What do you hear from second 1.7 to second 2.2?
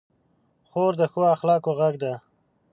غږ ده.